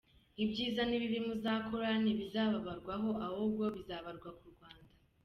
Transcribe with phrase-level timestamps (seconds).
[0.43, 4.93] Ibyiza n’ibibi muzakora ntibizabarwaho ahubwo bizabarwa ku Rwanda.